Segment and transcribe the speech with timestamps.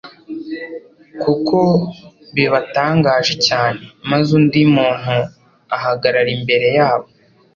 [1.21, 1.57] kuko
[2.35, 5.17] bibatangaje cyane, maze undi muntu
[5.75, 7.07] ahagarara imbere yabo.